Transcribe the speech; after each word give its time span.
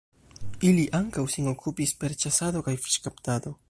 Ili 0.69 0.85
ankaŭ 1.01 1.27
sin 1.35 1.51
okupis 1.53 1.95
per 2.03 2.19
ĉasado 2.25 2.67
kaj 2.71 2.79
fiŝkaptado. 2.87 3.59